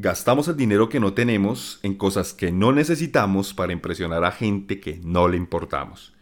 [0.00, 4.78] Gastamos el dinero que no tenemos en cosas que no necesitamos para impresionar a gente
[4.78, 6.14] que no le importamos.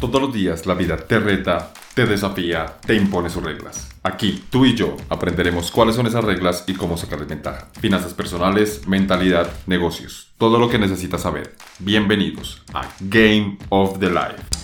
[0.00, 3.90] Todos los días la vida te reta, te desafía, te impone sus reglas.
[4.02, 7.68] Aquí, tú y yo aprenderemos cuáles son esas reglas y cómo sacarles ventaja.
[7.80, 11.54] Finanzas personales, mentalidad, negocios, todo lo que necesitas saber.
[11.78, 14.61] Bienvenidos a Game of the Life.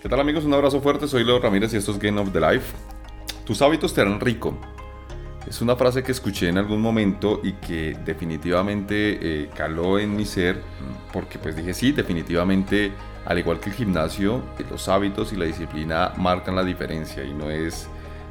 [0.00, 0.46] ¿Qué tal amigos?
[0.46, 2.74] Un abrazo fuerte, soy Leo Ramírez y esto es Game of the Life.
[3.44, 4.58] Tus hábitos te harán rico.
[5.46, 10.24] Es una frase que escuché en algún momento y que definitivamente eh, caló en mi
[10.24, 10.62] ser
[11.12, 12.92] porque pues dije sí, definitivamente
[13.26, 17.50] al igual que el gimnasio, los hábitos y la disciplina marcan la diferencia y no
[17.50, 17.86] es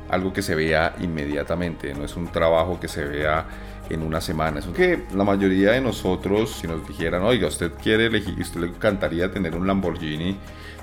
[0.09, 3.45] algo que se vea inmediatamente, no es un trabajo que se vea
[3.91, 4.59] en una semana.
[4.59, 8.67] Es que la mayoría de nosotros, si nos dijeran, oiga, usted quiere elegir, usted le
[8.67, 10.35] encantaría tener un Lamborghini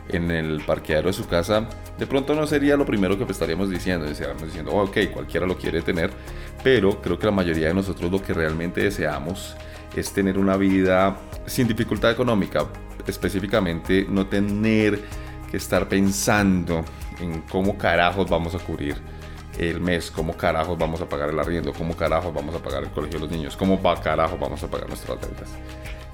[0.08, 4.06] en el parqueadero de su casa, de pronto no sería lo primero que estaríamos diciendo,
[4.06, 6.10] estaríamos diciendo, oh, ok, cualquiera lo quiere tener,
[6.62, 9.56] pero creo que la mayoría de nosotros lo que realmente deseamos
[9.94, 12.66] es tener una vida sin dificultad económica,
[13.06, 15.00] específicamente no tener
[15.50, 16.84] que estar pensando
[17.20, 18.96] en cómo carajos vamos a cubrir
[19.58, 22.90] el mes, cómo carajos vamos a pagar el arriendo, cómo carajos vamos a pagar el
[22.90, 25.48] colegio de los niños, cómo va carajos vamos a pagar nuestras deudas.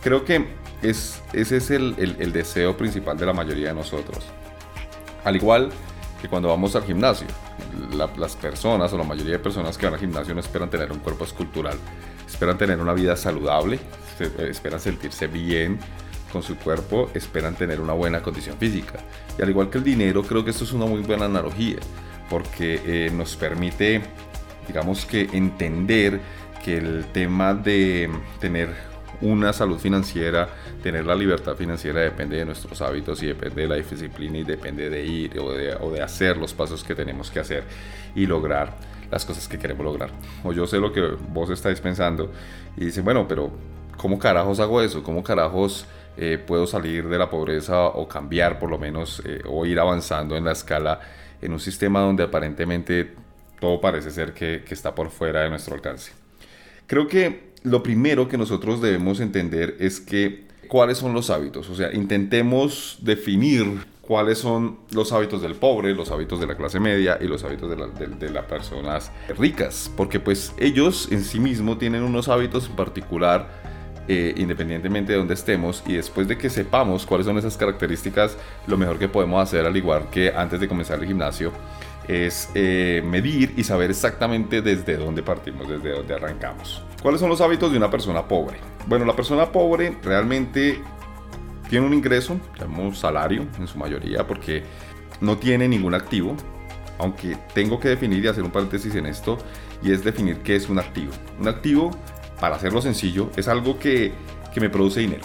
[0.03, 0.47] Creo que
[0.83, 4.25] es, ese es el, deseo principal de la mayoría de nosotros.
[5.25, 5.71] Al igual
[6.21, 7.27] que cuando vamos al gimnasio,
[8.17, 10.99] las personas o la mayoría de personas que van al gimnasio no esperan tener un
[10.99, 11.79] cuerpo escultural,
[12.27, 13.79] esperan tener una vida saludable,
[14.39, 15.79] esperan sentirse bien
[16.33, 18.99] con su cuerpo, esperan tener una buena condición física.
[19.39, 21.77] Y al igual que el dinero, creo que esto es una muy buena analogía
[22.29, 24.03] porque eh, nos permite,
[24.67, 26.21] digamos que, entender
[26.65, 28.92] que el tema de tener
[29.23, 30.49] una salud financiera,
[30.83, 34.91] tener la libertad financiera depende de nuestros hábitos y depende de la disciplina y depende
[34.91, 37.65] de ir o de, hacer los pasos que tenemos que hacer
[38.15, 38.77] y lograr
[39.11, 40.11] las cosas que queremos lograr.
[40.43, 42.31] O yo sé lo que vos estáis pensando
[42.77, 43.51] y dicen, bueno, pero
[43.97, 45.03] ¿cómo carajos hago eso?
[45.03, 49.65] ¿Cómo carajos eh, puedo salir de la pobreza o cambiar por lo menos eh, o
[49.65, 51.01] ir avanzando en la escala
[51.41, 53.15] en un sistema donde aparentemente
[53.59, 56.13] todo parece ser que, está por fuera de nuestro alcance.
[56.87, 61.75] Creo que lo primero que nosotros debemos entender es que cuáles son los hábitos, o
[61.75, 67.19] sea, intentemos definir cuáles son los hábitos del pobre, los hábitos de la clase media
[67.21, 72.29] y los hábitos de, las personas ricas, porque pues ellos en sí mismos tienen unos
[72.29, 73.49] hábitos en particular
[74.09, 78.37] eh, independientemente de donde estemos y después de que sepamos cuáles son esas características,
[78.67, 81.53] lo mejor que podemos hacer al igual que antes de comenzar el gimnasio
[82.09, 86.83] es eh, medir y saber exactamente desde dónde partimos, desde dónde arrancamos.
[87.03, 88.59] ¿Cuáles son los hábitos de una persona pobre?
[88.87, 90.81] Bueno, la persona pobre realmente
[91.69, 94.63] tiene un ingreso, llamamos salario en su mayoría, porque
[95.21, 96.37] no tiene ningún activo,
[96.99, 99.39] aunque tengo que definir y hacer un paréntesis en esto,
[99.83, 101.13] y es definir qué es un activo.
[101.41, 101.91] Un activo
[102.39, 104.13] para hacerlo sencillo, es algo que,
[104.61, 105.25] me produce dinero.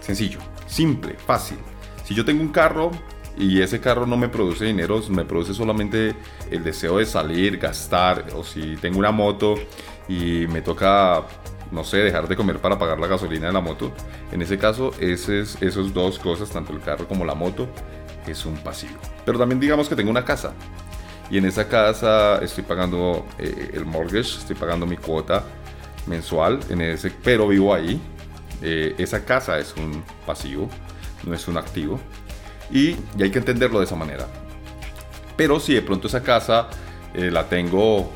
[0.00, 1.58] Sencillo, simple, fácil.
[2.04, 2.90] Si yo tengo un carro
[3.36, 6.14] y ese carro no me produce dinero, me produce solamente
[6.50, 9.54] el deseo de salir, gastar, o si tengo una moto
[10.08, 11.22] y me toca,
[11.70, 13.92] no sé, dejar de comer para pagar la gasolina de la moto,
[14.30, 17.68] en ese caso, esas dos cosas, tanto el carro como la moto,
[18.26, 18.98] es un pasivo.
[19.24, 20.52] Pero también digamos que tengo una casa
[21.30, 25.44] y en esa casa estoy pagando eh, el mortgage, estoy pagando mi cuota
[26.06, 28.00] mensual, en ese, pero vivo ahí.
[28.60, 30.68] Eh, esa casa es un pasivo,
[31.24, 31.98] no es un activo.
[32.70, 34.26] Y, hay que entenderlo de esa manera.
[35.36, 36.68] Pero si de pronto esa casa
[37.14, 38.10] eh, la tengo,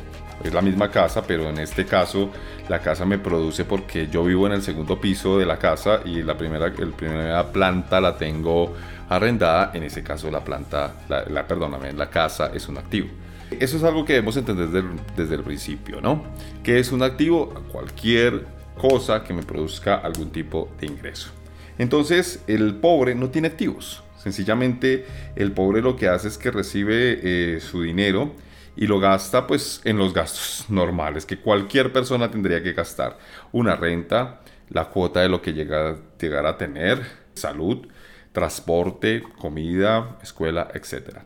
[0.44, 2.30] es la misma casa, pero en este caso
[2.68, 6.22] la casa me produce porque yo vivo en el segundo piso de la casa y
[6.22, 8.74] la primera, el primera planta la tengo
[9.08, 9.70] arrendada.
[9.74, 13.08] En ese caso la planta, la, perdóname, la casa es un activo.
[13.50, 14.68] Eso es algo que debemos entender
[15.16, 16.24] desde el, principio, ¿no?
[16.64, 17.54] Que es un activo?
[17.70, 18.44] Cualquier
[18.76, 21.30] cosa que me produzca algún tipo de ingreso.
[21.78, 24.02] Entonces, el pobre no tiene activos.
[24.26, 25.06] Sencillamente,
[25.36, 28.32] el pobre lo que hace es que recibe eh, su dinero
[28.74, 33.18] y lo gasta pues en los gastos normales que cualquier persona tendría que gastar.
[33.52, 37.86] Una renta, la cuota de lo que llega, a tener, salud,
[38.32, 41.18] transporte, comida, escuela, etc.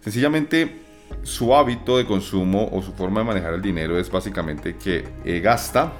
[0.00, 0.80] Sencillamente
[1.24, 5.40] su hábito de consumo o su forma de manejar el dinero es básicamente que eh,
[5.40, 5.92] gasta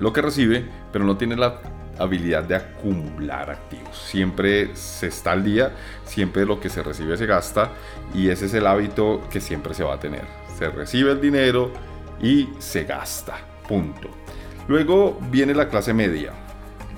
[0.00, 1.60] lo que recibe, pero no tiene la
[1.98, 3.96] habilidad de acumular activos.
[3.96, 5.72] Siempre se está al día,
[6.04, 7.70] siempre lo que se recibe se gasta
[8.14, 10.24] y ese es el hábito que siempre se va a tener.
[10.58, 11.72] Se recibe el dinero
[12.20, 13.38] y se gasta.
[13.68, 14.08] Punto.
[14.68, 16.32] Luego viene la clase media.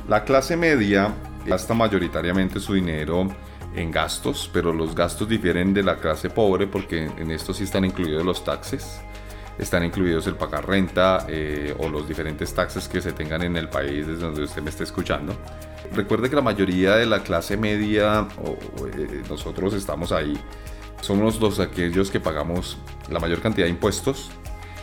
[0.08, 1.12] La clase media
[1.46, 3.28] gasta mayoritariamente su dinero
[3.74, 7.84] en gastos, pero los gastos difieren de la clase pobre porque en esto sí están
[7.84, 9.00] incluidos los taxes,
[9.58, 13.68] están incluidos el pagar renta eh, o los diferentes taxes que se tengan en el
[13.68, 15.34] país desde donde usted me esté escuchando.
[15.92, 20.36] Recuerde que la mayoría de la clase media, o, eh, nosotros estamos ahí,
[21.00, 22.78] somos los aquellos que pagamos
[23.10, 24.30] la mayor cantidad de impuestos,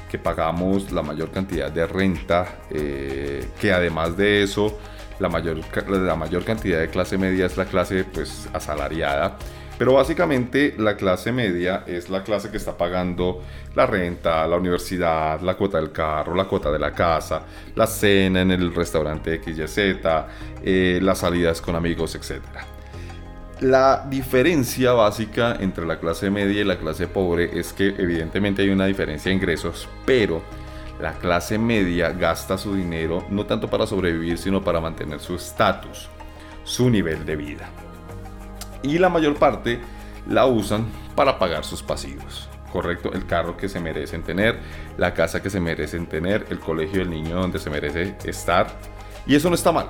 [0.10, 4.78] que pagamos la mayor cantidad de renta, eh, que además de eso,
[5.20, 5.60] la mayor,
[5.90, 9.38] la mayor cantidad de clase media es la clase pues asalariada.
[9.82, 13.42] Pero básicamente la clase media es la clase que está pagando
[13.74, 17.42] la renta, la universidad, la cuota del carro, la cuota de la casa,
[17.74, 19.78] la cena en el restaurante XYZ,
[20.62, 22.44] eh, las salidas con amigos, etc.
[23.62, 28.70] La diferencia básica entre la clase media y la clase pobre es que evidentemente hay
[28.70, 30.44] una diferencia de ingresos, pero
[31.00, 36.08] la clase media gasta su dinero no tanto para sobrevivir, sino para mantener su estatus,
[36.64, 37.68] su nivel de vida.
[38.84, 39.80] Y la mayor parte
[40.28, 40.86] la usan
[41.16, 42.50] para pagar sus pasivos.
[42.72, 44.58] Correcto, el carro que se merecen tener,
[44.98, 48.68] la casa que se merecen tener, el colegio del niño donde se merece estar.
[49.28, 49.88] Y eso no está mal,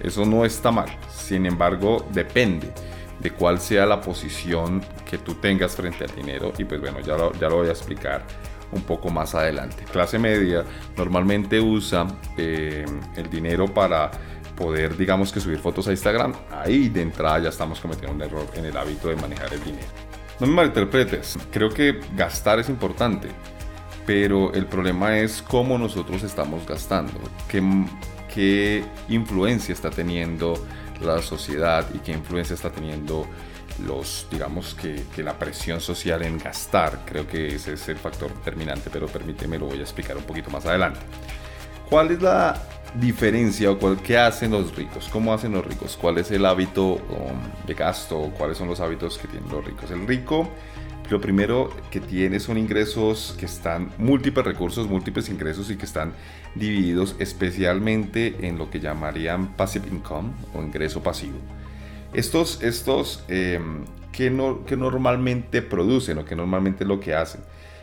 [0.00, 0.88] eso no está mal.
[1.10, 2.72] Sin embargo, depende
[3.18, 7.16] de cuál sea la posición que tú tengas frente al dinero y pues bueno, ya
[7.16, 8.24] lo, ya lo voy a explicar
[8.72, 9.84] un poco más adelante.
[9.90, 10.64] Clase media
[10.96, 12.06] normalmente usa
[12.36, 12.84] eh,
[13.16, 14.10] el dinero para
[14.56, 16.34] poder, digamos que subir fotos a Instagram.
[16.50, 19.88] Ahí de entrada ya estamos cometiendo un error en el hábito de manejar el dinero.
[20.40, 23.28] No me malinterpretes, creo que gastar es importante,
[24.06, 27.12] pero el problema es cómo nosotros estamos gastando,
[27.48, 27.62] qué,
[28.32, 30.54] qué influencia está teniendo
[31.00, 33.26] la sociedad y qué influencia está teniendo
[33.86, 37.00] los, digamos que, la presión social en gastar.
[37.04, 40.50] Creo que ese es el factor determinante, pero permíteme, lo voy a explicar un poquito
[40.50, 41.00] más adelante.
[41.88, 42.60] ¿Cuál es la
[42.94, 45.08] diferencia o cuál, qué hacen los ricos?
[45.12, 45.98] ¿Cómo hacen los ricos?
[46.00, 48.32] ¿Cuál es el hábito um, de gasto?
[48.36, 49.90] ¿Cuáles son los hábitos que tienen los ricos?
[49.90, 50.48] El rico
[51.12, 56.14] lo primero que tiene son ingresos que están, múltiples recursos, múltiples ingresos y que están
[56.54, 61.38] divididos especialmente en lo que llamarían passive income o ingreso pasivo.
[62.14, 67.42] Estos, estos em, que, no, que normalmente producen o que normalmente es lo que hacen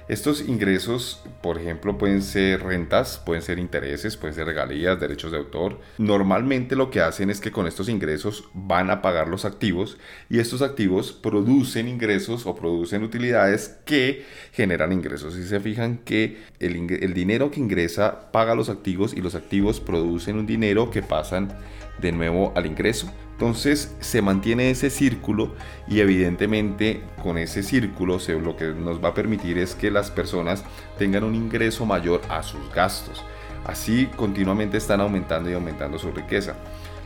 [0.09, 5.37] estos ingresos, por ejemplo, pueden ser rentas, pueden ser intereses, pueden ser regalías, derechos de
[5.37, 5.79] autor.
[5.99, 10.39] Normalmente lo que hacen es que con estos ingresos van a pagar los activos y
[10.39, 15.35] estos activos producen ingresos o producen utilidades que generan ingresos.
[15.35, 19.79] Si se fijan que el, el dinero que ingresa paga los activos y los activos
[19.79, 21.55] producen un dinero que pasan
[22.01, 23.11] de nuevo al ingreso.
[23.31, 25.53] Entonces se mantiene ese círculo
[25.87, 30.65] y evidentemente con ese círculo lo que nos va a permitir es que las personas
[30.97, 33.23] tengan un ingreso mayor a sus gastos.
[33.65, 36.55] Así continuamente están aumentando y aumentando su riqueza.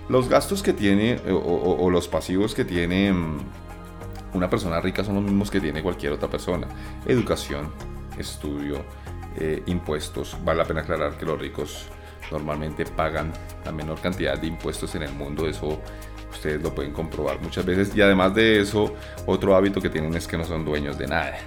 [0.09, 3.37] Los gastos que tiene o, los pasivos que tiene mm,
[4.33, 6.67] una persona rica son los mismos que tiene cualquier otra persona.
[7.05, 7.69] Educación,
[8.17, 8.83] estudio,
[9.37, 10.35] eh, impuestos.
[10.43, 11.87] Vale la pena aclarar que los ricos
[12.33, 13.31] normalmente pagan
[13.63, 15.47] la menor cantidad de impuestos en el mundo.
[15.47, 15.79] Eso
[16.31, 17.95] ustedes lo pueden comprobar muchas veces.
[17.95, 18.93] Y además de eso,
[19.25, 21.37] otro hábito que tienen es que no son dueños de nada.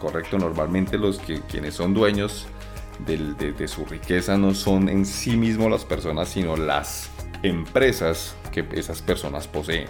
[0.00, 2.46] Correcto, normalmente los que quienes son dueños
[3.06, 7.10] de, su riqueza no son en sí mismos las personas, sino las
[7.42, 9.86] empresas que esas personas poseen.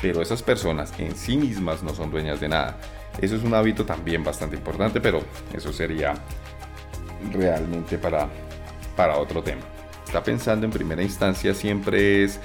[0.00, 2.78] Pero esas personas en sí mismas no son dueñas de nada.
[3.20, 5.20] Eso es un hábito también bastante importante, pero
[5.52, 6.14] eso sería
[7.32, 8.28] realmente para,
[8.96, 9.62] para otro tema.
[10.08, 12.40] Está pensando en primera instancia siempre es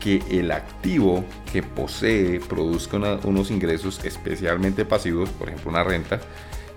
[0.00, 6.18] que el activo que posee produzca unos ingresos especialmente pasivos, por ejemplo una renta,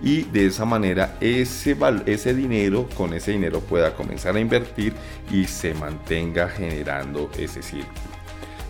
[0.02, 4.94] y de esa manera ese, ese dinero, con ese dinero pueda comenzar a invertir
[5.32, 8.17] y se mantenga generando ese círculo.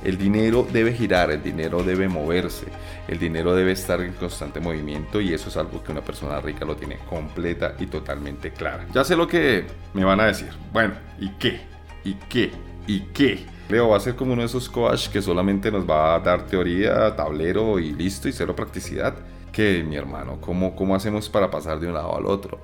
[0.07, 2.67] El dinero debe girar, el dinero debe moverse,
[3.09, 6.63] el dinero debe estar en constante movimiento y eso es algo que una persona rica
[6.63, 8.85] lo tiene completa y totalmente clara.
[8.93, 10.47] Ya sé lo que me van a decir.
[10.71, 11.59] Bueno, ¿y qué?
[12.05, 12.53] ¿Y qué?
[12.87, 13.45] ¿Y qué?
[13.67, 16.47] Leo va a ser como uno de esos coach que solamente nos va a dar
[16.47, 19.13] teoría, tablero y listo y cero practicidad.
[19.51, 22.61] Que mi hermano, ¿cómo, cómo hacemos para pasar de un lado al otro?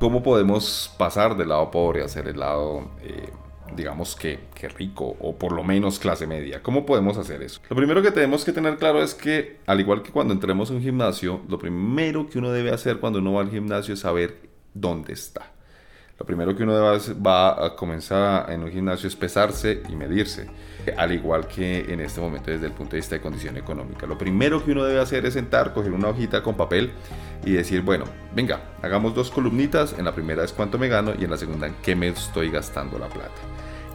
[0.00, 3.30] ¿Cómo podemos pasar del lado pobre a ser el lado, eh,
[3.76, 6.62] digamos que, que rico o por lo menos clase media?
[6.62, 7.60] ¿Cómo podemos hacer eso?
[7.68, 10.74] Lo primero que tenemos que tener claro es que, al igual que cuando entremos a
[10.74, 14.36] un gimnasio, lo primero que uno debe hacer cuando uno va al gimnasio es saber
[14.74, 15.52] dónde está.
[16.22, 20.46] Lo primero que uno va a comenzar en un gimnasio es pesarse y medirse,
[20.96, 24.06] al igual que en este momento desde el punto de vista de condición económica.
[24.06, 26.92] Lo primero que uno debe hacer es sentar, coger una hojita con papel
[27.44, 31.24] y decir, bueno, venga, hagamos dos columnitas, en la primera es cuánto me gano y
[31.24, 33.40] en la segunda en qué me estoy gastando la plata.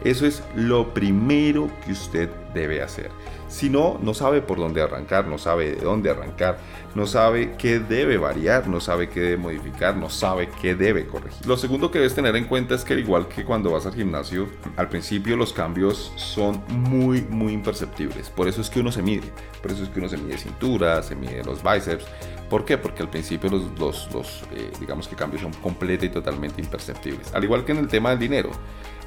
[0.03, 3.11] Eso es lo primero que usted debe hacer.
[3.47, 6.57] Si no, no sabe por dónde arrancar, no sabe de dónde arrancar,
[6.95, 11.45] no sabe qué debe variar, no sabe qué debe modificar, no sabe qué debe corregir.
[11.45, 13.93] Lo segundo que debes tener en cuenta es que al igual que cuando vas al
[13.93, 18.29] gimnasio, al principio los cambios son muy, muy imperceptibles.
[18.29, 19.31] Por eso es que uno se mide.
[19.61, 22.05] Por eso es que uno se mide cintura, se mide los bíceps.
[22.49, 22.77] ¿Por qué?
[22.77, 27.33] Porque al principio los, los, eh, digamos que cambios son completos y totalmente imperceptibles.
[27.33, 28.51] Al igual que en el tema del dinero.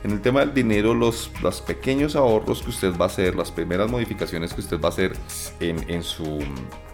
[0.02, 1.30] En el tema del dinero, los,
[1.66, 5.12] pequeños ahorros que usted va a hacer, las primeras modificaciones que usted va a hacer
[5.60, 6.42] en, sus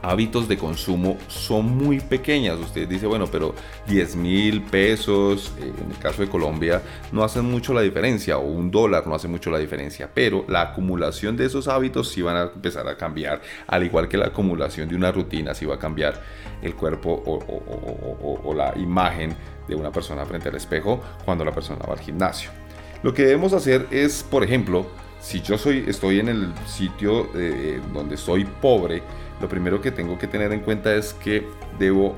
[0.03, 2.59] hábitos de consumo son muy pequeñas.
[2.59, 3.55] Usted dice, bueno, pero
[3.87, 6.83] 10 mil pesos, eh, en el caso de Colombia,
[7.13, 10.63] no hacen mucho la diferencia, o un dólar no hace mucho la diferencia, pero la
[10.63, 14.89] acumulación de esos hábitos sí van a empezar a cambiar, al igual que la acumulación
[14.89, 16.21] de una rutina, sí va a cambiar
[16.61, 19.37] el cuerpo o la imagen
[19.69, 22.66] de una persona frente al espejo cuando la persona va al gimnasio.
[23.03, 24.87] Lo que debemos hacer es, por ejemplo,
[25.21, 29.03] si yo soy, estoy en el sitio eh, donde soy pobre,
[29.41, 31.47] lo primero que tengo que tener en cuenta es que
[31.79, 32.17] debo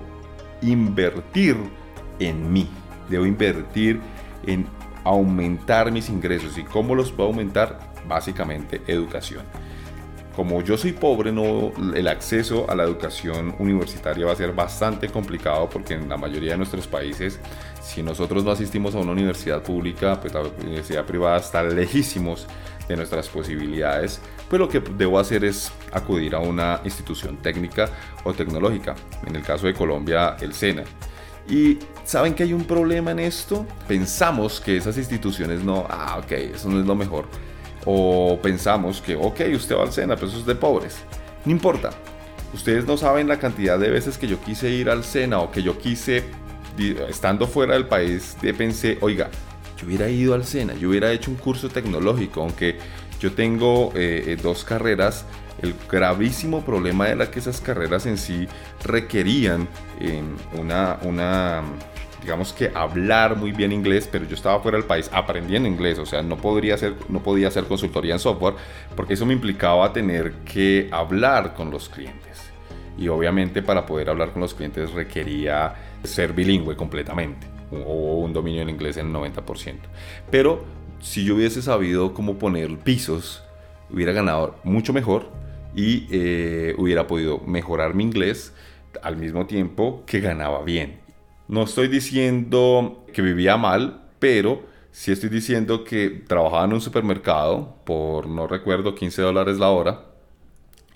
[0.63, 1.57] invertir
[2.19, 2.69] en mí,
[3.09, 4.01] debo invertir
[4.47, 4.67] en
[5.05, 6.59] aumentar mis ingresos.
[6.59, 7.79] ¿Y cómo los puedo aumentar?
[8.07, 9.45] Básicamente educación.
[10.39, 15.09] Como yo soy pobre, no, el acceso a la educación universitaria va a ser bastante
[15.09, 17.41] complicado porque en la mayoría de nuestros países
[17.83, 22.47] si nosotros no asistimos a una universidad pública, pues la universidad privada está lejísimos
[22.87, 27.91] de nuestras posibilidades, pues lo que debo hacer es acudir a una institución técnica
[28.23, 28.95] o tecnológica,
[29.27, 30.85] en el caso de Colombia, el SENA.
[31.49, 36.31] Y saben que hay un problema en esto, pensamos que esas instituciones no, ah, ok,
[36.31, 37.27] eso no es lo mejor.
[37.91, 40.99] O pensamos que, ok, usted va al SENA, pero eso es de pobres.
[41.47, 41.89] No importa,
[42.53, 45.63] ustedes no saben la cantidad de veces que yo quise ir al SENA o que
[45.63, 46.25] yo quise
[47.09, 49.31] estando fuera del país, pensé, oiga,
[49.79, 52.79] yo hubiera ido al SENA, yo hubiera hecho un curso tecnológico, aunque
[53.21, 55.25] yo tengo eh, eh, dos carreras,
[55.63, 58.47] el gravísimo problema era que esas carreras en sí
[58.85, 59.67] requerían
[60.57, 61.63] una, una,
[62.23, 66.07] digamos que hablar muy bien inglés, pero yo estaba fuera del país aprendiendo inglés, o
[66.07, 68.55] sea, no, podría hacer, no podía hacer consultoría en software,
[68.97, 72.51] porque eso me implicaba tener que hablar con los clientes.
[72.99, 78.63] Y obviamente para poder hablar con los clientes requería ser bilingüe completamente o un dominio
[78.63, 79.77] en inglés en el 90%.
[80.31, 80.65] Pero
[81.01, 83.45] si yo hubiese sabido cómo poner pisos,
[83.91, 85.31] hubiera ganado mucho mejor
[85.75, 88.53] y eh, hubiera podido mejorar mi inglés
[89.03, 91.08] al mismo tiempo que ganaba bien.
[91.49, 94.63] No estoy diciendo que vivía mal, pero
[94.93, 100.03] sí estoy diciendo que trabajaba en un supermercado por, no recuerdo, 15 dólares la hora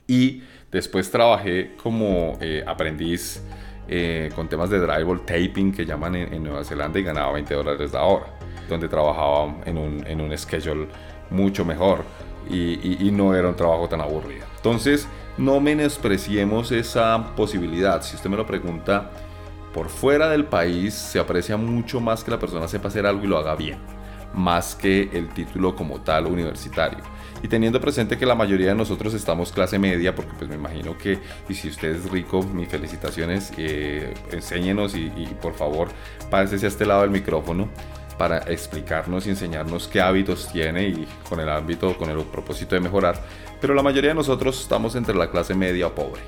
[0.06, 3.42] y después trabajé como eh, aprendiz
[3.88, 7.92] eh, con temas de drywall taping que llaman en, Nueva Zelanda y ganaba 20 dólares
[7.92, 8.26] la hora,
[8.68, 10.86] donde trabajaba en un, en un schedule
[11.30, 12.04] mucho mejor
[12.50, 14.44] y, y, no era un trabajo tan aburrido.
[14.56, 18.02] Entonces, no menospreciemos esa posibilidad.
[18.02, 19.10] Si usted me lo pregunta,
[19.72, 23.26] por fuera del país se aprecia mucho más que la persona sepa hacer algo y
[23.26, 23.78] lo haga bien,
[24.34, 27.02] más que el título como tal universitario
[27.42, 30.96] y teniendo presente que la mayoría de nosotros estamos clase media, porque pues me imagino
[30.96, 35.10] que, y si usted es rico, mis felicitaciones, eh, enséñenos y,
[35.40, 35.88] por favor
[36.30, 37.68] pásese a este lado del micrófono
[38.16, 42.80] para explicarnos y enseñarnos qué hábitos tiene y con el ámbito, con el propósito de
[42.80, 43.20] mejorar.
[43.60, 46.22] Pero la mayoría de nosotros estamos entre la clase media o pobre.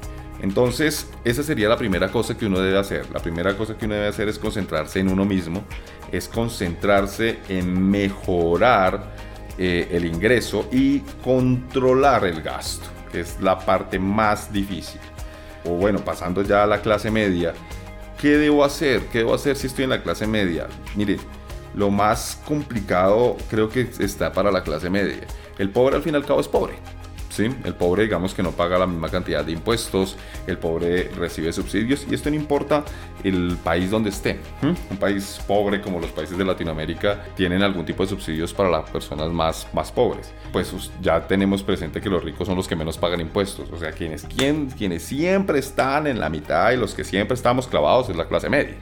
[0.44, 3.10] Entonces, esa sería la primera cosa que uno debe hacer.
[3.10, 5.64] La primera cosa que uno debe hacer es concentrarse en uno mismo,
[6.12, 9.14] es concentrarse en mejorar
[9.56, 15.00] eh, el ingreso y controlar el gasto, que es la parte más difícil.
[15.64, 17.54] O bueno, pasando ya a la clase media,
[18.20, 19.00] ¿qué debo hacer?
[19.10, 20.66] ¿Qué debo hacer si estoy en la clase media?
[20.94, 21.16] Mire,
[21.74, 25.22] lo más complicado creo que está para la clase media.
[25.56, 26.74] El pobre al fin y al cabo es pobre.
[27.38, 32.06] El pobre, digamos que no paga la misma cantidad de impuestos, el pobre recibe subsidios
[32.08, 32.84] y esto no importa
[33.24, 34.38] el país donde esté.
[34.62, 38.88] Un país pobre como los países de Latinoamérica tienen algún tipo de subsidios para las
[38.88, 40.32] personas más, más pobres.
[40.52, 43.90] Pues ya tenemos presente que los ricos son los que menos pagan impuestos, o sea,
[43.90, 48.28] quienes, quienes siempre están en la mitad y los que siempre estamos clavados es la
[48.28, 48.76] clase media.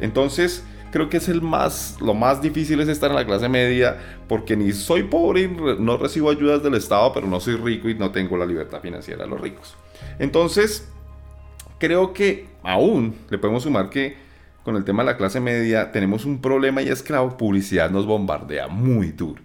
[0.00, 3.96] Entonces, creo que es el más, lo más difícil es estar en la clase media
[4.28, 7.94] porque ni soy pobre y no recibo ayudas del Estado, pero no soy rico y
[7.94, 9.76] no tengo la libertad financiera de los ricos.
[10.18, 10.88] Entonces,
[11.78, 14.16] creo que aún le podemos sumar que
[14.64, 17.90] con el tema de la clase media tenemos un problema y es que la publicidad
[17.90, 19.40] nos bombardea muy duro.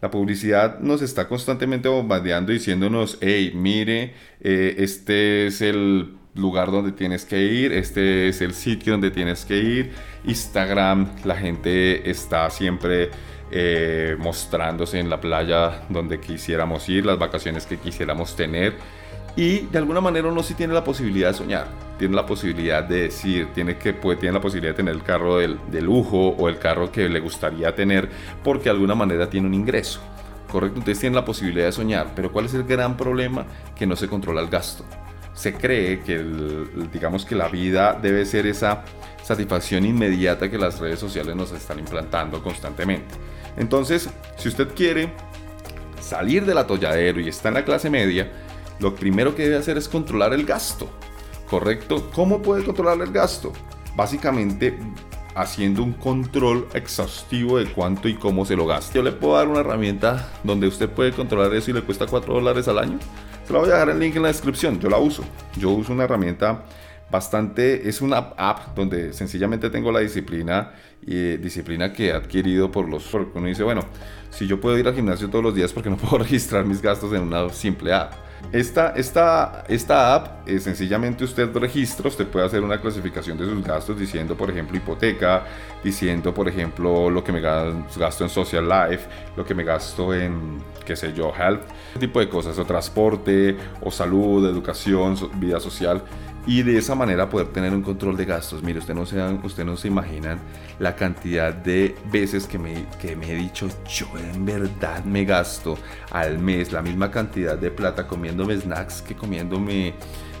[0.00, 6.92] La publicidad nos está constantemente bombardeando diciéndonos, hey, mire, eh, este es el lugar donde
[6.92, 9.92] tienes que ir, este es el sitio donde tienes que ir.
[10.24, 13.10] Instagram, la gente está siempre
[13.50, 18.74] eh, mostrándose en la playa donde quisiéramos ir, las vacaciones que quisiéramos tener.
[19.36, 21.68] Y de alguna manera uno sí tiene la posibilidad de soñar,
[21.98, 25.38] tiene la posibilidad de decir, tiene, que, puede, tiene la posibilidad de tener el carro
[25.38, 28.08] del, de lujo o el carro que le gustaría tener
[28.42, 30.00] porque de alguna manera tiene un ingreso.
[30.50, 33.46] Correcto, entonces tiene la posibilidad de soñar, pero ¿cuál es el gran problema?
[33.76, 34.84] Que no se controla el gasto.
[35.38, 36.18] Se cree que,
[36.92, 38.82] digamos que la vida debe ser esa
[39.22, 43.14] satisfacción inmediata que las redes sociales nos están implantando constantemente.
[43.56, 45.12] Entonces, si usted quiere
[46.00, 48.32] salir del atolladero y está en la clase media,
[48.80, 50.90] lo primero que debe hacer es controlar el gasto.
[51.48, 52.10] ¿Correcto?
[52.12, 53.52] ¿Cómo puede controlar el gasto?
[53.94, 54.76] Básicamente
[55.36, 58.92] haciendo un control exhaustivo de cuánto y cómo se lo gasta.
[58.92, 62.34] Yo le puedo dar una herramienta donde usted puede controlar eso y le cuesta 4
[62.34, 62.98] dólares al año.
[63.48, 64.78] Se lo voy a dejar el link en la descripción.
[64.78, 65.24] Yo la uso.
[65.56, 66.64] Yo uso una herramienta
[67.10, 72.86] bastante, es una app donde sencillamente tengo la disciplina y disciplina que he adquirido por
[72.86, 73.86] los, porque uno dice, bueno,
[74.28, 77.14] si yo puedo ir al gimnasio todos los días, porque no puedo registrar mis gastos
[77.14, 78.12] en una simple app?
[78.50, 83.62] Esta, esta, esta app, es sencillamente usted registra, usted puede hacer una clasificación de sus
[83.62, 85.44] gastos diciendo, por ejemplo, hipoteca,
[85.84, 90.62] diciendo, por ejemplo, lo que me gasto en social life, lo que me gasto en,
[90.86, 96.02] qué sé yo, health, ese tipo de cosas, o transporte, o salud, educación, vida social
[96.48, 98.62] y de esa manera poder tener un control de gastos.
[98.62, 100.38] Mire, usted no se, usted no se imaginan
[100.78, 105.76] la cantidad de veces que me, que me he dicho, yo en verdad me gasto
[106.10, 109.92] al mes la misma cantidad de plata comiéndome snacks que comiéndome,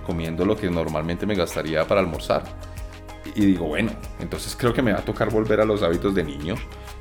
[0.06, 2.42] comiendo lo que normalmente me gastaría para almorzar.
[3.34, 6.24] Y digo, bueno, entonces creo que me va a tocar volver a los hábitos de
[6.24, 6.54] niño,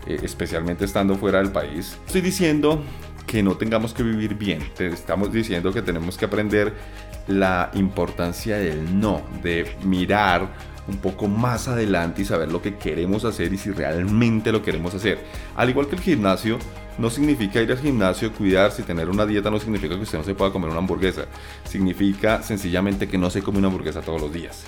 [0.05, 1.97] eh, especialmente estando fuera del país.
[2.05, 2.83] Estoy diciendo
[3.25, 6.73] que no tengamos que vivir bien, estamos diciendo que tenemos que aprender
[7.27, 10.47] la importancia del no, de mirar
[10.87, 14.93] un poco más adelante y saber lo que queremos hacer y si realmente lo queremos
[14.95, 15.19] hacer.
[15.55, 16.57] Al igual que el gimnasio,
[16.97, 20.23] no significa ir al gimnasio, cuidarse y tener una dieta no significa que usted no
[20.23, 21.25] se pueda comer una hamburguesa.
[21.63, 24.65] Significa sencillamente que no se come una hamburguesa todos los días.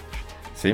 [0.56, 0.74] ¿Sí?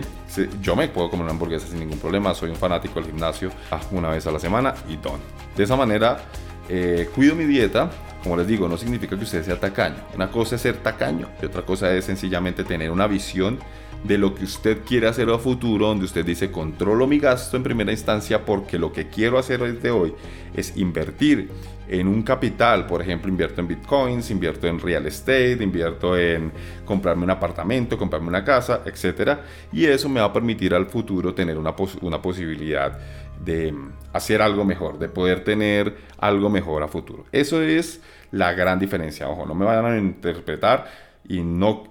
[0.62, 3.80] Yo me puedo comer una hamburguesa sin ningún problema, soy un fanático del gimnasio ah,
[3.92, 5.20] una vez a la semana y don.
[5.56, 6.26] De esa manera,
[6.68, 7.92] eh, cuido mi dieta,
[8.26, 9.98] como les digo, no significa que usted sea tacaño.
[10.16, 13.60] Una cosa es ser tacaño y otra cosa es sencillamente tener una visión
[14.04, 17.62] de lo que usted quiere hacer a futuro, donde usted dice, controlo mi gasto en
[17.62, 20.16] primera instancia porque lo que quiero hacer desde hoy
[20.56, 21.52] es invertir
[21.88, 26.52] en un capital, por ejemplo, invierto en bitcoins, invierto en real estate, invierto en
[26.84, 29.38] comprarme un apartamento, comprarme una casa, etc.
[29.72, 32.98] Y eso me va a permitir al futuro tener una, una posibilidad
[33.46, 33.74] de
[34.14, 37.26] hacer algo mejor, de poder tener algo mejor a futuro.
[37.32, 39.30] Eso es la gran diferencia.
[39.30, 40.86] Ojo, no me vayan a interpretar
[41.28, 41.84] y no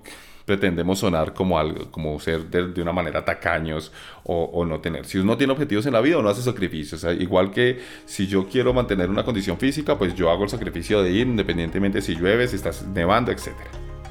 [0.44, 3.92] pretendemos sonar como algo, como ser de, una manera tacaños
[4.24, 5.06] o, no tener.
[5.06, 7.04] Si uno tiene objetivos en la vida, uno hace sacrificios.
[7.18, 11.12] igual que si yo quiero mantener una condición física, pues yo hago el sacrificio de
[11.12, 13.50] ir, independientemente si llueve, si está nevando, etc.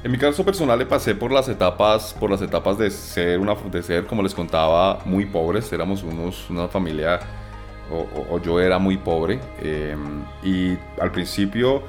[0.04, 3.54] En mi caso personal le pasé por las etapas, por las etapas de ser una,
[3.54, 5.72] de ser, como les contaba, muy pobres.
[5.72, 7.20] Éramos unos, una familia,
[7.90, 9.40] o, yo era muy pobre.
[9.62, 9.96] Eh,
[10.42, 11.82] y al principio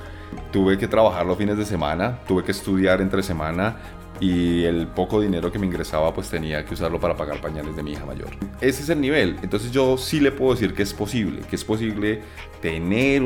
[0.49, 3.75] tuve que trabajar los fines de semana, tuve que estudiar entre semana
[4.21, 7.83] y el poco dinero que me ingresaba pues tenía que usarlo para pagar pañales de
[7.83, 8.29] mi hija mayor.
[8.61, 11.65] Ese es el nivel, entonces yo sí le puedo decir que es posible, que es
[11.65, 12.21] posible
[12.61, 13.23] tener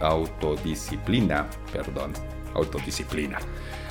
[0.00, 2.12] autodisciplina perdón,
[2.54, 3.38] autodisciplina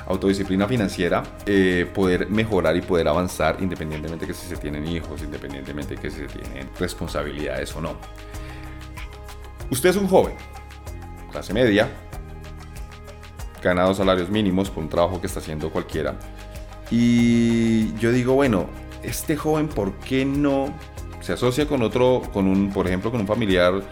[0.10, 5.96] autodisciplina financiera, eh, poder mejorar y poder avanzar independientemente que si se tienen hijos, independientemente
[5.96, 7.96] que si se tienen responsabilidades o no.
[9.70, 10.34] Usted es un joven,
[11.32, 11.88] clase media,
[13.62, 16.16] gana dos salarios mínimos por un trabajo que está haciendo cualquiera.
[16.90, 18.68] Y yo digo, bueno,
[19.04, 20.74] este joven, ¿por qué no
[21.22, 23.84] se asocia con otro, con un, por ejemplo, con un familiar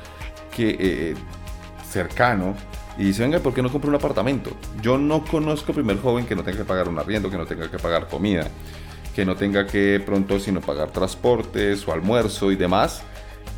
[0.49, 1.13] que eh,
[1.87, 2.55] cercano
[2.97, 4.51] y dice, venga, ¿por qué no compra un apartamento?
[4.81, 7.69] Yo no conozco primer joven que no tenga que pagar un arriendo, que no tenga
[7.69, 8.47] que pagar comida,
[9.15, 13.03] que no tenga que pronto sino pagar transportes su almuerzo y demás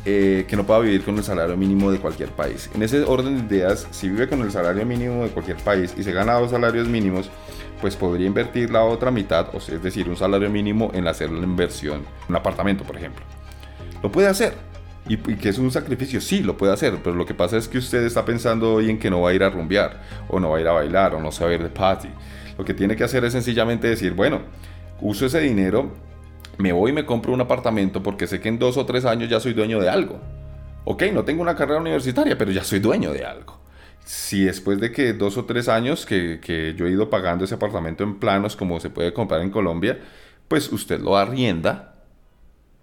[0.06, 2.70] eh, que no pueda vivir con el salario mínimo de cualquier país.
[2.74, 6.02] En ese orden de ideas, si vive con el salario mínimo de cualquier país y
[6.02, 7.28] se gana dos salarios mínimos,
[7.82, 11.30] pues podría invertir la otra mitad, o sea, es decir, un salario mínimo en hacer
[11.30, 13.22] la inversión, un apartamento, por ejemplo.
[14.02, 14.69] Lo puede hacer.
[15.10, 17.78] Y, que es un sacrificio, sí, lo puede hacer, pero lo que pasa es que
[17.78, 20.58] usted está pensando hoy en que no va a ir a rumbear, o no va
[20.58, 22.06] a ir a bailar, o no se va a ir de party.
[22.56, 24.42] Lo que tiene que hacer es sencillamente decir, bueno,
[25.00, 25.90] uso ese dinero
[26.58, 29.28] me voy y me compro un apartamento porque sé que en dos o tres años
[29.28, 30.20] ya soy dueño de algo.
[30.84, 33.58] Ok, no tengo una carrera universitaria, pero ya soy dueño de algo.
[34.04, 37.56] Si después de que dos o tres años que, que yo he ido pagando ese
[37.56, 39.98] apartamento en planos como se puede comprar en Colombia,
[40.46, 41.89] pues usted lo arrienda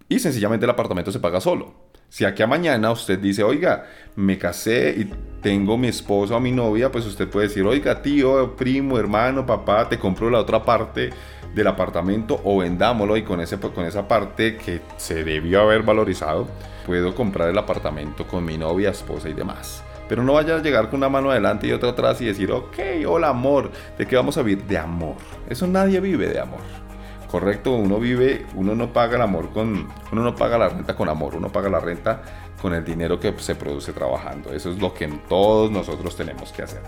[0.10, 1.88] y sencillamente el apartamento se paga solo.
[2.10, 6.54] Si aquí a mañana usted dice, oiga, me casé y tengo mi esposo o mi
[6.54, 11.10] novia, pues usted puede decir, oiga, tío, primo, hermano, papá, te compro la otra parte
[11.54, 16.48] del apartamento o vendámoslo y con, ese, con esa parte que se debió haber valorizado,
[16.86, 19.84] puedo comprar el apartamento con mi novia, esposa y demás.
[20.08, 22.78] Pero no vaya a llegar con una mano adelante y otra atrás y decir, ok,
[23.06, 24.64] hola amor, ¿de qué vamos a vivir?
[24.64, 25.18] De amor.
[25.50, 26.87] Eso nadie vive de amor.
[27.30, 31.10] Correcto, uno vive, uno no paga el amor con, uno no paga la renta con
[31.10, 32.22] amor, uno paga la renta
[32.62, 34.54] con el dinero que se produce trabajando.
[34.54, 36.82] Eso es lo que todos nosotros tenemos que hacer.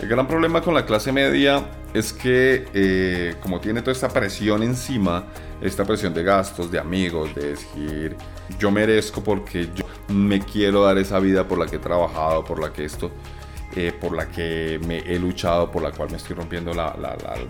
[0.00, 4.64] El gran problema con la clase media es que eh, como tiene toda esta presión
[4.64, 5.26] encima,
[5.60, 8.16] esta presión de gastos, de amigos, de decir
[8.58, 12.60] yo merezco porque yo me quiero dar esa vida por la que he trabajado, por
[12.60, 13.12] la que esto,
[13.74, 16.94] eh, por la que me he luchado, por la cual me estoy rompiendo la,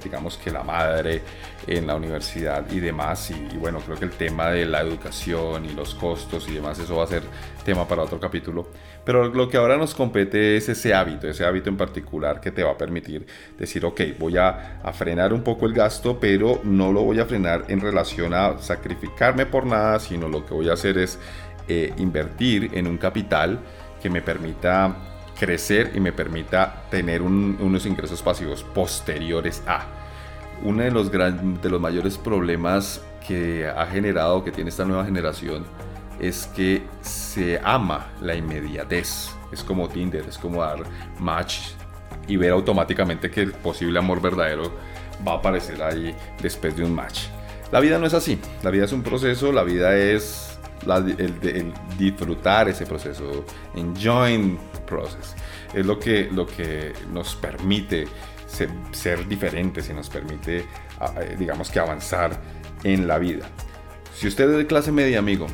[0.00, 1.20] digamos que la madre
[1.66, 3.32] en la universidad y demás.
[3.32, 6.96] Y, bueno, creo que el tema de la educación y los costos y demás, eso
[6.96, 7.24] va a ser
[7.64, 8.68] tema para otro capítulo.
[9.04, 12.62] Pero lo que ahora nos compete es ese hábito, ese hábito en particular que te
[12.62, 13.26] va a permitir
[13.58, 17.64] decir, ok, voy a, frenar un poco el gasto, pero no lo voy a frenar
[17.66, 21.18] en relación a sacrificarme por nada, sino lo que voy a hacer es
[21.66, 23.58] eh, invertir en un capital
[24.00, 25.11] que me permita
[25.42, 29.86] crecer y me permita tener unos ingresos pasivos posteriores a.
[30.62, 35.64] Uno de los, de los mayores problemas que ha generado, que tiene esta nueva generación,
[36.20, 39.30] es que se ama la inmediatez.
[39.50, 40.84] Es como Tinder, es como dar
[41.18, 41.72] match
[42.28, 44.70] y ver automáticamente que el posible amor verdadero
[45.26, 47.22] va a aparecer ahí después de un match.
[47.72, 50.51] La vida no es así, la vida es un proceso, la vida es
[50.86, 55.34] el, disfrutar ese proceso, enjoying process.
[55.72, 58.06] Es lo que, lo que nos permite
[58.46, 62.38] ser, diferentes y nos permite, eh, digamos que avanzar
[62.84, 63.46] en la vida.
[64.14, 65.46] Si usted es de clase media, amigo,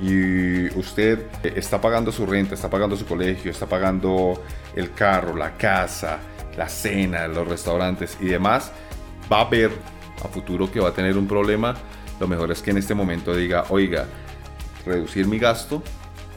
[0.00, 4.42] y usted está pagando su renta, está pagando su colegio, está pagando
[4.76, 6.18] el carro, la casa,
[6.56, 8.72] la cena, los restaurantes y demás,
[9.30, 9.70] va a ver
[10.24, 11.74] a futuro que va a tener un problema.
[12.20, 14.06] Lo mejor es que en este momento diga, oiga,
[14.84, 15.82] reducir mi gasto,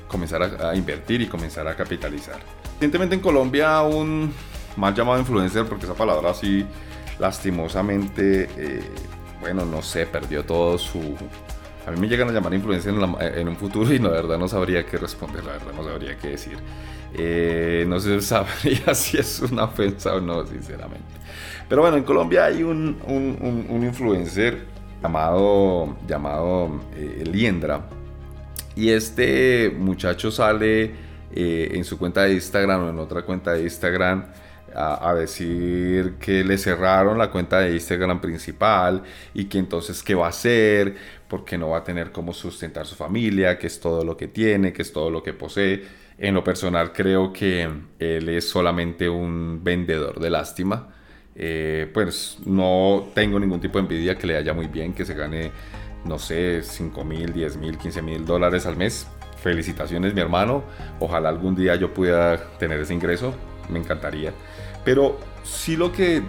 [0.07, 2.39] comenzar a, invertir y comenzar a capitalizar.
[2.73, 4.33] Recientemente en Colombia un
[4.75, 6.65] mal llamado influencer, porque esa palabra así
[7.19, 8.83] lastimosamente, eh,
[9.39, 11.15] bueno, no sé, perdió todo su...
[11.85, 14.85] A mí me llegan a llamar influencer en, un futuro y la verdad no sabría
[14.85, 16.57] qué responder, la verdad no sabría qué decir.
[17.13, 21.05] Eh, no sé sabría si es una ofensa o no, sinceramente.
[21.67, 24.65] Pero bueno, en Colombia hay un, un, influencer
[25.01, 27.81] llamado, llamado eh, Liendra,
[28.75, 30.91] y este muchacho sale
[31.33, 34.25] eh, en su cuenta de Instagram o en otra cuenta de Instagram
[34.73, 39.03] a, decir que le cerraron la cuenta de Instagram principal
[39.33, 40.95] y que entonces qué va a hacer,
[41.27, 44.73] porque no va a tener cómo sustentar su familia, que es todo lo que tiene,
[44.73, 45.83] que es todo lo que posee.
[46.17, 47.67] En lo personal creo que
[47.99, 50.87] él es solamente un vendedor de lástima.
[51.35, 55.13] Eh, pues no tengo ningún tipo de envidia que le haya muy bien, que se
[55.13, 55.51] gane
[56.05, 59.07] no sé, 5 mil, 10 mil, 15 mil dólares al mes.
[59.37, 60.63] Felicitaciones, mi hermano.
[60.99, 63.33] Ojalá algún día yo pueda tener ese ingreso.
[63.69, 64.33] Me encantaría.
[64.83, 66.23] Pero sí lo que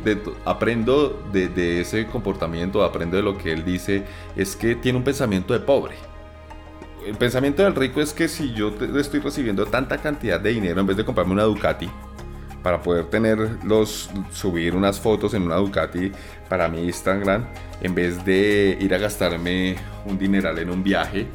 [0.45, 4.05] aprendo de, ese comportamiento, aprendo de lo que él dice,
[4.37, 5.95] es que tiene un pensamiento de pobre.
[7.07, 10.87] El pensamiento del rico es que si yo estoy recibiendo tanta cantidad de dinero, en
[10.87, 11.91] vez de comprarme una Ducati,
[12.63, 16.13] para poder tener los, subir unas fotos en una Ducati
[16.49, 17.47] para mi Instagram,
[17.81, 21.27] en vez de ir a gastarme un dineral en un viaje,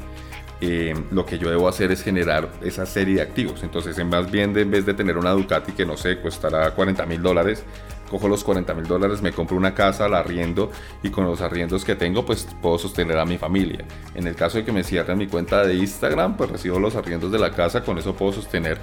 [0.60, 3.62] eh, lo que yo debo hacer es generar esa serie de activos.
[3.62, 6.72] Entonces, en más bien, de, en vez de tener una Ducati que no sé, costará
[6.72, 7.64] 40 mil dólares,
[8.08, 10.70] cojo los 40 mil dólares, me compro una casa, la arriendo
[11.02, 13.84] y con los arriendos que tengo, pues puedo sostener a mi familia.
[14.14, 17.30] En el caso de que me cierren mi cuenta de Instagram, pues recibo los arriendos
[17.30, 18.78] de la casa, con eso puedo sostener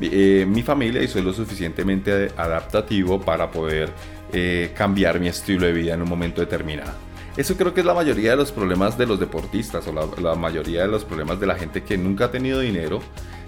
[0.00, 3.90] eh, mi familia y soy lo suficientemente adaptativo para poder
[4.32, 6.92] eh, cambiar mi estilo de vida en un momento determinado.
[7.36, 10.82] Eso creo que es la mayoría de los problemas de los deportistas o la, mayoría
[10.82, 13.00] de los problemas de la gente que nunca ha tenido dinero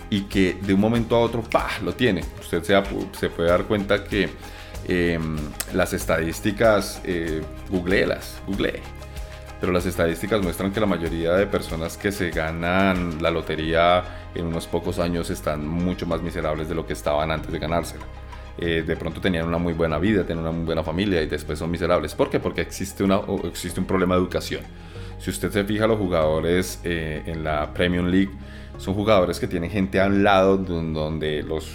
[0.08, 1.78] y que de un momento a otro ¡pah!
[1.82, 2.24] lo tiene.
[2.40, 2.82] Usted se,
[3.18, 4.30] se puede dar cuenta que
[4.88, 5.36] em,
[5.72, 8.82] las estadísticas, eh, googleelas, googlee
[9.64, 14.44] pero las estadísticas muestran que la mayoría de personas que se ganan la lotería en
[14.44, 18.04] unos pocos años están mucho más miserables de lo que estaban antes de ganársela.
[18.58, 21.58] Eh, de pronto tenían una muy buena vida, tenían una muy buena familia y después
[21.58, 22.14] son miserables.
[22.14, 22.40] ¿Por qué?
[22.40, 24.60] Porque existe, una, existe un problema de educación.
[25.18, 28.32] Si usted se fija, los jugadores eh, en la Premium League
[28.76, 31.72] son jugadores que tienen gente al lado donde los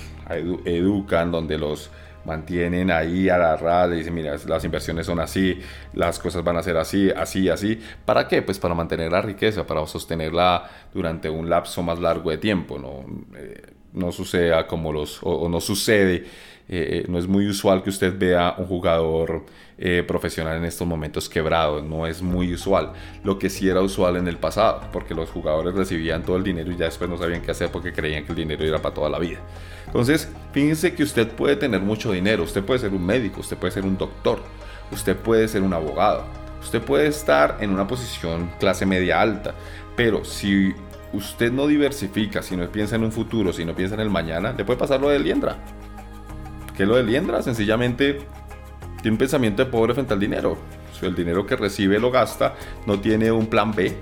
[0.64, 1.90] educan, donde los
[2.26, 5.60] mantienen ahí a la rada dicen, mira, las inversiones son así,
[5.94, 7.80] las cosas van a ser así, así, así.
[8.06, 8.42] ¿Para qué?
[8.42, 13.06] Pues para mantener la riqueza, para sostenerla durante un lapso más largo de tiempo, no,
[13.38, 13.62] eh,
[13.94, 16.26] no suceda como los, o, no sucede,
[16.72, 19.44] eh, no es muy usual que usted vea un jugador
[19.80, 22.94] eh, profesional en estos momentos quebrado, no es muy usual.
[23.24, 26.72] Lo que sí era usual en el pasado, porque los jugadores recibían todo el dinero
[26.72, 29.10] y ya después no sabían qué hacer porque creían que el dinero era para toda
[29.10, 29.40] la vida.
[29.88, 33.74] Entonces, fíjense que usted puede tener mucho dinero, usted puede ser un médico, usted puede
[33.74, 34.40] ser un doctor,
[34.92, 36.26] usted puede ser un abogado,
[36.62, 39.56] usted puede estar en una posición clase media alta,
[39.96, 40.76] pero si
[41.14, 44.54] usted no diversifica, si no piensa en un futuro, si no piensa en el mañana,
[44.56, 45.58] le puede pasar lo de Liendra.
[46.80, 47.42] ¿Qué es lo de Liendra?
[47.42, 48.20] Sencillamente
[49.02, 50.58] tiene un pensamiento de pobre frente al dinero.
[50.98, 52.56] Si el dinero que recibe lo gasta,
[52.88, 53.98] no tiene un plan B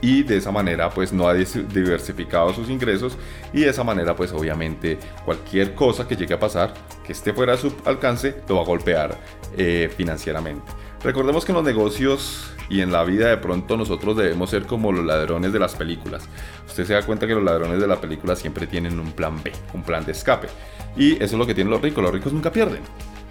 [0.00, 3.18] y de esa manera pues no ha diversificado sus ingresos
[3.52, 6.72] y de esa manera pues obviamente cualquier cosa que llegue a pasar
[7.04, 9.18] que esté fuera de su alcance lo va a golpear
[9.58, 10.72] eh, financieramente.
[11.04, 14.90] Recordemos que en los negocios y en la vida de pronto nosotros debemos ser como
[14.90, 16.28] los ladrones de las películas.
[16.66, 19.52] Usted se da cuenta que los ladrones de la película siempre tienen un plan B,
[19.74, 20.48] un plan de escape.
[20.96, 22.82] Y eso es lo que tienen los ricos, los ricos nunca pierden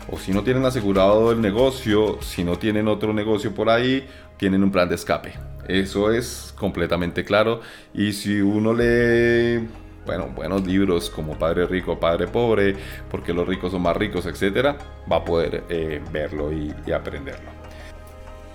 [0.10, 4.08] o si no tienen asegurado el negocio, si no tienen otro negocio por ahí,
[4.38, 5.34] tienen un plan de escape.
[5.68, 7.62] Eso es completamente claro.
[7.94, 9.68] Y si uno lee,
[10.06, 12.76] bueno, buenos libros como Padre Rico, Padre Pobre,
[13.10, 14.76] porque los ricos son más ricos, etc.,
[15.12, 17.62] va a poder eh, verlo y, y aprenderlo.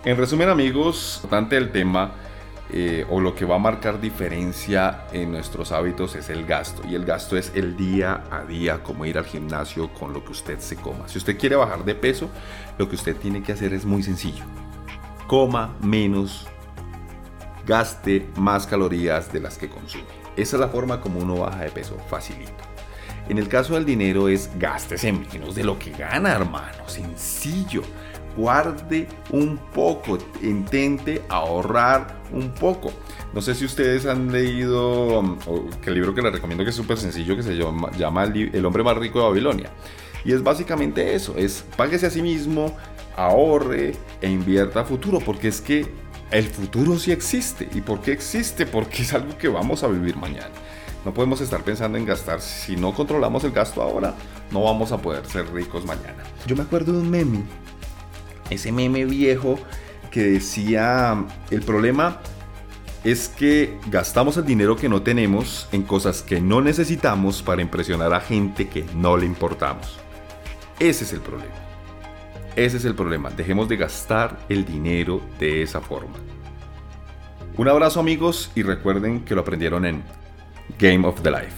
[0.05, 2.13] En resumen, amigos, importante el tema
[2.71, 6.83] eh, o lo que va a marcar diferencia en nuestros hábitos es el gasto.
[6.87, 10.31] Y el gasto es el día a día, como ir al gimnasio con lo que
[10.31, 11.09] usted se coma.
[11.09, 12.31] Si usted quiere bajar de peso,
[12.79, 14.45] lo que usted tiene que hacer es muy sencillo.
[15.27, 16.47] Coma menos,
[17.67, 20.05] gaste más calorías de las que consume.
[20.37, 22.53] Esa es la forma como uno baja de peso, facilito.
[23.29, 26.89] En el caso del dinero es gástese menos de lo que gana, hermano.
[26.89, 27.83] Sencillo
[28.39, 32.93] guarde un poco, intente ahorrar un poco.
[33.35, 35.37] No sé si ustedes han leído,
[35.83, 38.65] que el libro que les recomiendo que es súper sencillo, que se llama, llama el,
[38.65, 39.71] hombre más rico de Babilonia.
[40.25, 42.77] Y es básicamente eso, es páguese a sí mismo,
[43.17, 45.87] ahorre e invierta a futuro, porque es que
[46.31, 47.69] el futuro sí existe.
[47.75, 48.67] ¿Y por qué existe?
[48.67, 50.51] Porque es algo que vamos a vivir mañana.
[51.05, 52.41] No podemos estar pensando en gastar.
[52.41, 54.15] Si no controlamos el gasto ahora,
[54.53, 56.23] no vamos a poder ser ricos mañana.
[56.47, 57.43] Yo me acuerdo de un meme
[58.51, 59.59] ese meme viejo
[60.11, 62.21] que decía, el problema
[63.05, 68.13] es que gastamos el dinero que no tenemos en cosas que no necesitamos para impresionar
[68.13, 69.99] a gente que no le importamos.
[70.79, 71.55] Ese es el problema.
[72.57, 73.31] Ese es el problema.
[73.31, 76.17] Dejemos de gastar el dinero de esa forma.
[77.57, 80.03] Un abrazo amigos y recuerden que lo aprendieron en
[80.79, 81.58] Game of the Life.